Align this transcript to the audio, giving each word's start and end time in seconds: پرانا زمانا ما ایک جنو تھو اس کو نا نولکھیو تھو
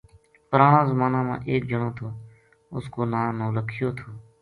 پرانا 0.49 0.81
زمانا 0.89 1.19
ما 1.27 1.35
ایک 1.49 1.61
جنو 1.71 1.89
تھو 1.97 2.07
اس 2.75 2.85
کو 2.93 3.01
نا 3.11 3.19
نولکھیو 3.39 3.89
تھو 3.97 4.07